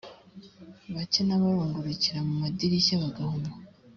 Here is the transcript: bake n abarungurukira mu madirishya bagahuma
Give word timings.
bake 0.93 1.21
n 1.27 1.31
abarungurukira 1.35 2.19
mu 2.27 2.33
madirishya 2.41 3.01
bagahuma 3.01 3.51